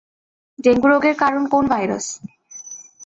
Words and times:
Dengue 0.59 0.87
রোগের 0.87 1.15
কারণ 1.15 1.43
কোন 1.47 1.63
ভাইরাস? 1.67 2.05